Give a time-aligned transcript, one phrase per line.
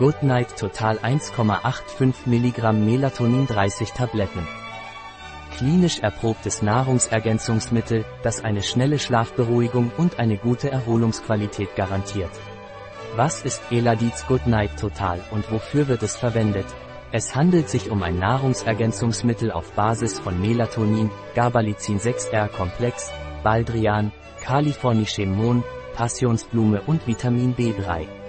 [0.00, 4.48] Good Night Total 1,85 mg Melatonin 30 Tabletten.
[5.58, 12.30] Klinisch erprobtes Nahrungsergänzungsmittel, das eine schnelle Schlafberuhigung und eine gute Erholungsqualität garantiert.
[13.14, 16.64] Was ist Eladiz Good Night Total und wofür wird es verwendet?
[17.12, 23.12] Es handelt sich um ein Nahrungsergänzungsmittel auf Basis von Melatonin, Gabalicin 6R Komplex,
[23.42, 25.62] Baldrian, Californischem
[25.94, 28.19] Passionsblume und Vitamin B3.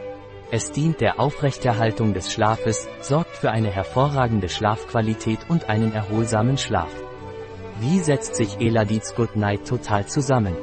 [0.53, 6.91] Es dient der Aufrechterhaltung des Schlafes, sorgt für eine hervorragende Schlafqualität und einen erholsamen Schlaf.
[7.79, 10.53] Wie setzt sich Eladiz Good Night Total zusammen?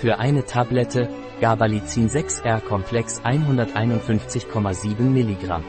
[0.00, 1.08] Für eine Tablette,
[1.40, 5.60] Gabalicin 6R Komplex 151,7 mg.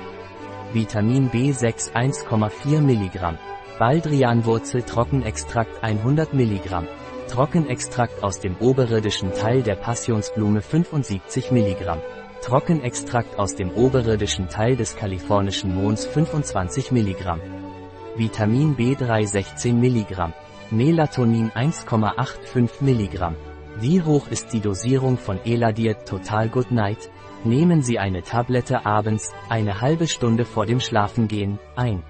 [0.73, 3.37] Vitamin B6 1,4 mg.
[3.79, 6.83] Baldrianwurzel Trockenextrakt 100 mg.
[7.29, 11.97] Trockenextrakt aus dem oberirdischen Teil der Passionsblume 75 mg.
[12.41, 17.37] Trockenextrakt aus dem oberirdischen Teil des kalifornischen Mons 25 mg.
[18.15, 20.33] Vitamin B3 16 mg.
[20.71, 23.35] Melatonin 1,85 mg.
[23.79, 27.09] Wie hoch ist die Dosierung von Eladiet Total Good Night?
[27.43, 32.03] Nehmen Sie eine Tablette abends, eine halbe Stunde vor dem Schlafengehen, ein.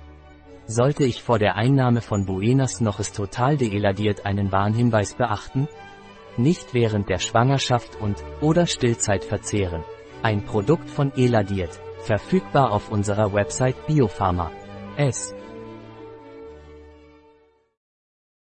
[0.66, 5.68] Sollte ich vor der Einnahme von Buenas noch es Total deeladiert einen Warnhinweis beachten?
[6.38, 9.84] Nicht während der Schwangerschaft und oder Stillzeit verzehren.
[10.22, 14.52] Ein Produkt von Eladiert, verfügbar auf unserer Website Biopharma.
[14.98, 15.34] S.